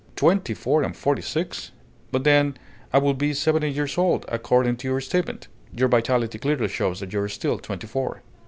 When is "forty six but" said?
0.97-2.23